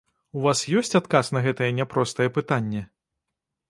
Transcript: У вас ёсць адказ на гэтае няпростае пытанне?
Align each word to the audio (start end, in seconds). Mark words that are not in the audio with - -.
У 0.37 0.45
вас 0.45 0.63
ёсць 0.79 0.97
адказ 1.01 1.31
на 1.37 1.45
гэтае 1.49 1.71
няпростае 1.83 2.29
пытанне? 2.39 2.87